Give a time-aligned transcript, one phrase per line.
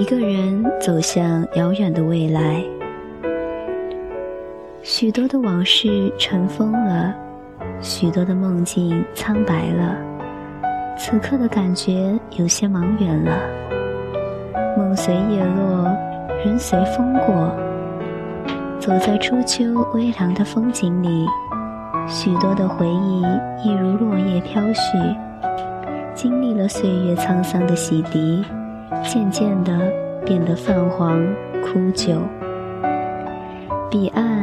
[0.00, 2.64] 一个人走向遥远的未来。
[4.80, 7.14] 许多的往事尘封了，
[7.82, 9.94] 许多的梦境苍白了。
[10.96, 13.42] 此刻的感觉有些茫远了。
[14.74, 15.94] 梦随叶落，
[16.46, 17.54] 人随风过。
[18.78, 21.26] 走在初秋微凉的风景里，
[22.08, 23.20] 许多的回忆
[23.62, 25.14] 一如落叶飘絮，
[26.14, 28.42] 经历了岁月沧桑的洗涤，
[29.02, 29.72] 渐渐地
[30.24, 31.22] 变得泛黄
[31.62, 32.14] 枯旧。
[33.90, 34.40] 彼岸。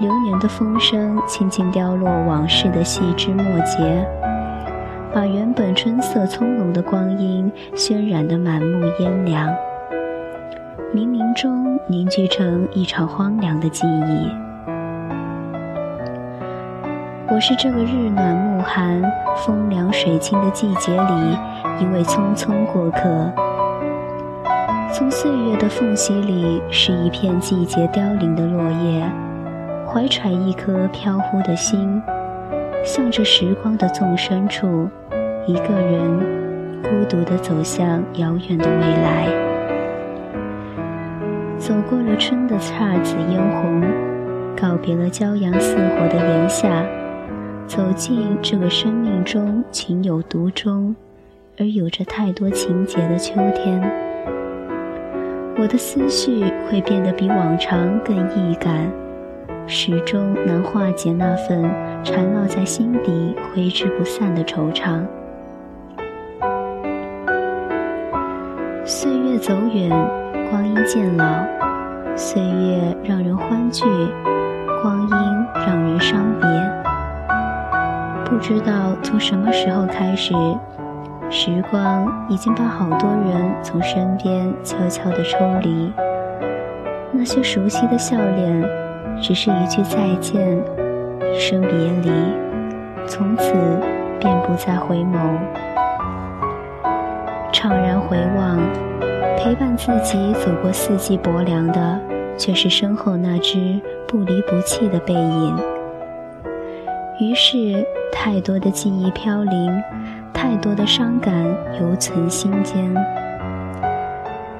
[0.00, 4.08] 流年的风声轻轻凋落，往事的细枝末节，
[5.12, 9.54] 把原本春色葱茏的光阴渲染得满目烟凉，
[10.94, 14.30] 冥冥中凝聚成一场荒凉的记忆。
[17.28, 19.02] 我是这个日暖暮寒、
[19.36, 21.38] 风凉水清的季节里
[21.78, 23.30] 一位匆匆过客，
[24.92, 29.08] 从岁月的缝隙里，是一片季节凋零的落叶。
[29.86, 32.02] 怀揣一颗飘忽的心，
[32.84, 34.88] 向着时光的纵深处，
[35.46, 36.18] 一个人
[36.82, 39.28] 孤独地走向遥远的未来。
[41.56, 43.82] 走过了春的姹紫嫣红，
[44.60, 46.84] 告别了骄阳似火的炎夏，
[47.66, 50.96] 走进这个生命中情有独钟，
[51.58, 53.80] 而有着太多情节的秋天，
[55.58, 58.90] 我的思绪会变得比往常更易感。
[59.66, 61.62] 始终难化解那份
[62.02, 65.00] 缠绕在心底挥之不散的惆怅。
[68.84, 69.88] 岁月走远，
[70.50, 71.24] 光阴渐老，
[72.16, 73.84] 岁月让人欢聚，
[74.82, 75.08] 光阴
[75.64, 76.48] 让人伤别。
[78.24, 80.34] 不知道从什么时候开始，
[81.32, 85.92] 时光已经把好多人从身边悄悄地抽离，
[87.12, 88.68] 那些熟悉的笑脸。
[89.22, 90.58] 只是一句再见，
[91.32, 92.10] 一声别离，
[93.06, 93.52] 从此
[94.18, 95.38] 便不再回眸。
[97.52, 98.58] 怅然回望，
[99.36, 102.00] 陪伴自己走过四季薄凉的，
[102.36, 105.56] 却是身后那只不离不弃的背影。
[107.20, 109.82] 于是，太多的记忆飘零，
[110.40, 111.34] 太多的伤感
[111.78, 112.90] 犹存心间。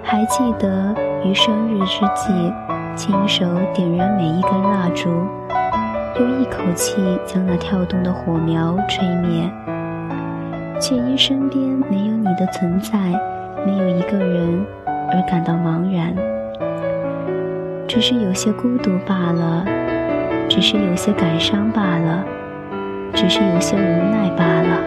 [0.02, 2.52] 还记得于生日之际。
[2.96, 5.08] 亲手点燃每一根蜡烛，
[6.18, 9.48] 又一口气将那跳动的火苗吹灭，
[10.78, 12.98] 却因身边没有你的存在，
[13.64, 16.14] 没有一个人而感到茫然。
[17.88, 19.64] 只是有些孤独罢了，
[20.46, 22.22] 只是有些感伤罢了，
[23.14, 24.78] 只是有些无奈罢了。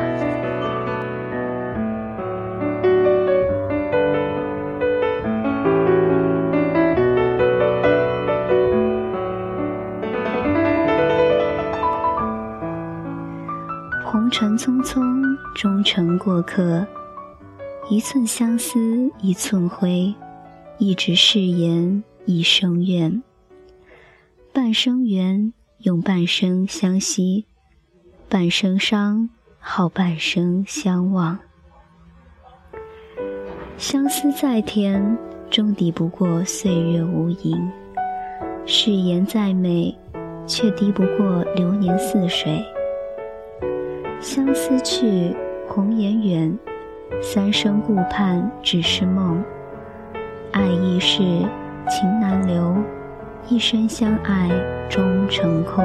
[15.63, 16.85] 终成过客。
[17.89, 20.13] 一寸相思，一寸灰。
[20.77, 23.23] 一纸誓言，一生愿。
[24.51, 27.45] 半生缘，用半生相惜；
[28.27, 31.39] 半生伤，耗半生相望。
[33.77, 35.17] 相思再甜，
[35.49, 37.71] 终抵不过岁月无垠；
[38.65, 39.97] 誓言再美，
[40.45, 42.61] 却敌不过流年似水。
[44.19, 45.33] 相思去，
[45.75, 46.55] 红颜远，
[47.19, 49.43] 三生顾盼只是梦。
[50.51, 51.23] 爱易逝，
[51.89, 52.75] 情难留，
[53.49, 54.51] 一生相爱
[54.87, 55.83] 终成空。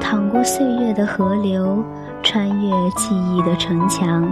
[0.00, 1.84] 淌过岁月的河流，
[2.24, 4.28] 穿越记忆的城墙，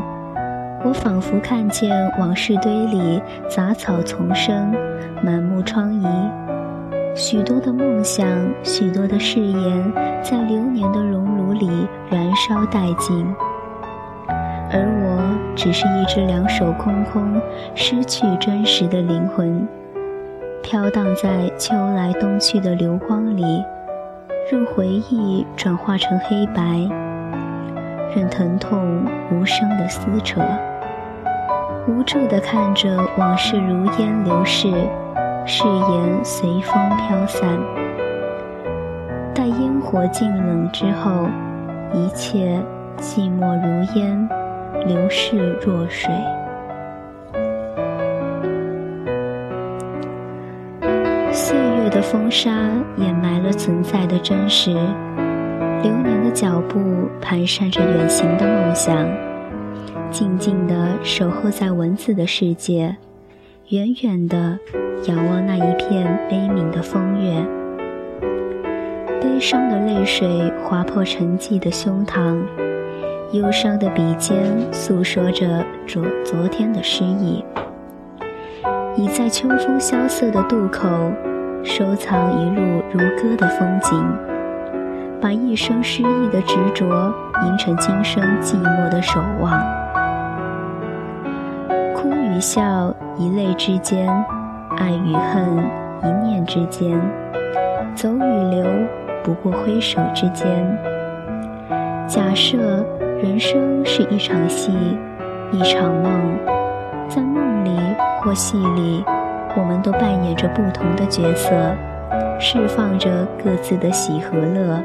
[0.84, 4.74] 我仿佛看见往事堆里杂草丛生，
[5.22, 6.41] 满目疮痍。
[7.14, 8.26] 许多的梦想，
[8.62, 9.92] 许多的誓言，
[10.22, 13.26] 在流年的熔炉里燃烧殆尽，
[14.70, 17.38] 而我只是一只两手空空、
[17.74, 19.68] 失去真实的灵魂，
[20.62, 23.62] 飘荡在秋来冬去的流光里，
[24.50, 26.62] 任回忆转化成黑白，
[28.16, 30.41] 任疼痛无声的撕扯，
[31.86, 34.72] 无助地看着往事如烟流逝。
[35.44, 37.59] 誓言随风飘散，
[39.34, 41.27] 待烟火尽冷之后，
[41.92, 42.62] 一切
[42.98, 44.28] 寂寞如烟，
[44.86, 46.10] 流逝若水。
[51.33, 52.50] 岁月的风沙
[52.97, 54.72] 掩埋了存在的真实，
[55.83, 56.78] 流年的脚步
[57.21, 59.09] 蹒跚着远行的梦想，
[60.10, 62.94] 静静地守候在文字的世界，
[63.72, 64.59] 远远地
[65.07, 67.42] 仰望那一片悲悯的风月。
[69.19, 72.36] 悲伤的泪水划破沉寂的胸膛，
[73.33, 74.36] 忧伤的笔尖
[74.71, 77.42] 诉说着昨昨天的诗意。
[78.95, 80.86] 已在秋风萧瑟的渡口，
[81.65, 83.98] 收藏一路如歌的风景，
[85.18, 87.10] 把一生诗意的执着
[87.42, 89.81] 凝成今生寂寞的守望。
[92.42, 94.06] 笑，一泪之间；
[94.77, 95.56] 爱与恨，
[96.03, 97.00] 一念之间；
[97.94, 98.66] 走与留，
[99.22, 100.47] 不过挥手之间。
[102.06, 102.84] 假设
[103.22, 104.72] 人生是一场戏，
[105.53, 106.36] 一场梦，
[107.09, 107.71] 在梦里。
[108.24, 109.04] 或戏里，
[109.56, 111.50] 我们都扮演着不同的角色，
[112.39, 114.80] 释放着各自的喜和乐、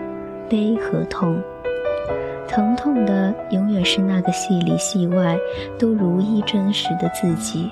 [0.50, 1.39] 悲和痛。
[2.47, 5.38] 疼痛的永远是那个戏里戏外
[5.77, 7.69] 都如一真实的自己。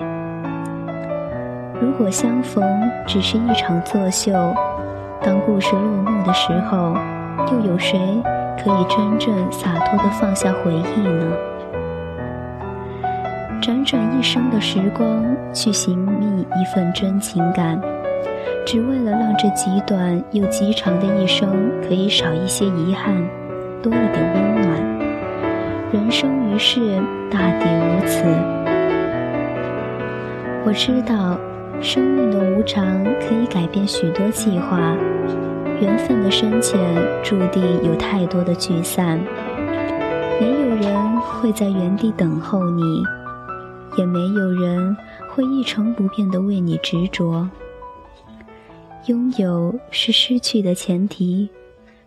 [1.81, 2.63] 如果相逢
[3.05, 4.31] 只是一场作秀，
[5.21, 6.95] 当故事落幕的时候，
[7.51, 7.99] 又有谁
[8.63, 11.35] 可以真正洒脱的放下回忆呢？
[13.61, 17.79] 辗转一生的时光，去寻觅一份真情感，
[18.65, 21.49] 只为了让这极短又极长的一生
[21.81, 23.15] 可以少一些遗憾，
[23.81, 24.54] 多一点温。
[25.95, 27.01] 人生于世，
[27.31, 28.25] 大抵如此。
[30.65, 31.39] 我知道，
[31.81, 34.93] 生命的无常可以改变许多计划，
[35.79, 36.77] 缘分的深浅
[37.23, 39.17] 注定有太多的聚散。
[40.37, 43.01] 没有人会在原地等候你。
[43.97, 44.97] 也没有人
[45.29, 47.49] 会一成不变的为你执着。
[49.05, 51.47] 拥有是失去的前提，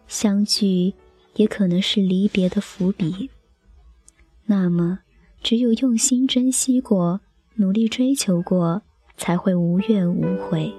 [0.06, 0.92] 相聚
[1.36, 3.30] 也可能是离别的伏笔。
[4.50, 5.00] 那么，
[5.42, 7.20] 只有用心珍惜过，
[7.56, 8.80] 努力追求过，
[9.14, 10.72] 才会无怨无悔。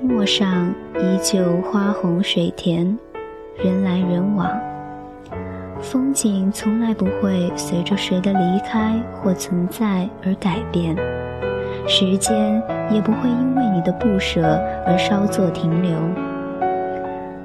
[0.00, 2.96] 陌上依旧花红水田，
[3.56, 4.48] 人来人往。
[5.80, 10.94] 风景从来不会随着谁的离开或存在而改变，
[11.88, 14.42] 时间也不会因为你的不舍
[14.86, 15.98] 而稍作停留。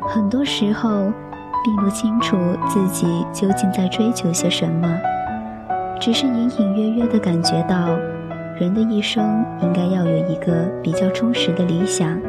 [0.08, 1.12] 很多时候，
[1.64, 2.38] 并不清楚
[2.68, 4.88] 自己究竟在追求些什么，
[6.00, 7.98] 只是隐隐约约地感觉到，
[8.60, 12.20] 人的一生应该要有一个比较充实的理想。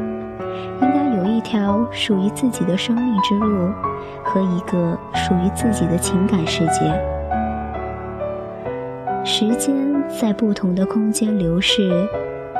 [0.81, 3.71] 应该有一条属于自己的生命之路，
[4.23, 6.93] 和一个属于自己的情感世界。
[9.23, 9.75] 时间
[10.07, 12.07] 在不同的空间流逝，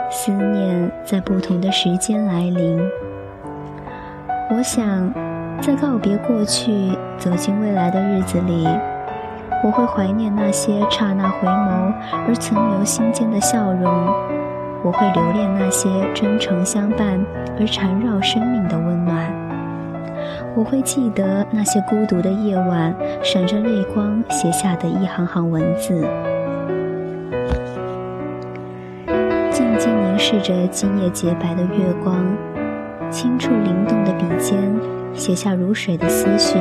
[0.09, 2.79] 思念在不同的时间来临。
[4.49, 5.13] 我想，
[5.61, 8.67] 在告别过去、走进未来的日子里，
[9.63, 11.93] 我会怀念那些刹那回眸
[12.27, 13.91] 而存留心间的笑容。
[14.83, 17.19] 我会留恋那些真诚相伴
[17.59, 19.29] 而缠绕生命的温暖，
[20.55, 26.07] 我会记得那些孤独的夜晚，闪着泪光写下的一行行文字。
[30.17, 32.25] 凝视着今夜洁白的月光，
[33.11, 34.57] 轻触灵动的笔尖，
[35.13, 36.57] 写下如水的思绪。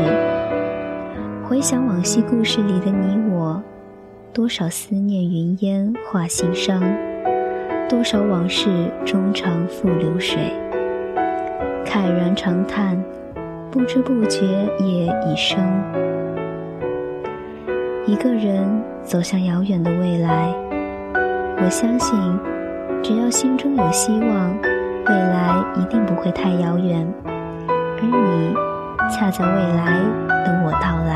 [1.42, 3.62] 回想往昔故事里的你我，
[4.34, 6.82] 多少思念云烟化心伤。
[7.88, 8.68] 多少往事
[9.06, 10.36] 终长付流水，
[11.82, 13.02] 慨然长叹，
[13.70, 14.44] 不知不觉
[14.80, 15.58] 夜已深。
[18.04, 18.68] 一个人
[19.02, 20.52] 走向遥远的未来，
[21.64, 22.14] 我相信，
[23.08, 24.58] 只要心中有希望，
[25.06, 27.06] 未来一定不会太遥远。
[27.28, 28.52] 而你，
[29.08, 30.00] 恰在未来
[30.44, 31.14] 等我到来。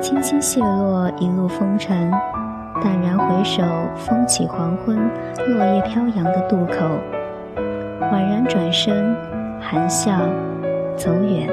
[0.00, 2.10] 轻轻谢落一路风尘。
[2.82, 3.62] 淡然回首，
[3.94, 4.98] 风起黄昏，
[5.46, 6.84] 落叶飘扬的渡口。
[8.10, 9.14] 宛然转身，
[9.60, 10.10] 含笑
[10.96, 11.48] 走远。